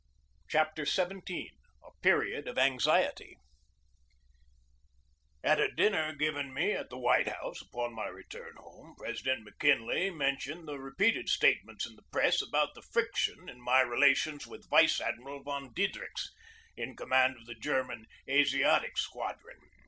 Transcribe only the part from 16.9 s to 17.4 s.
command